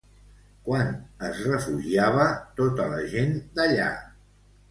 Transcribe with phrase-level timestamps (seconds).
[0.67, 0.87] Quan
[1.27, 2.25] es refugiava
[2.61, 3.93] tota la gent d'allà?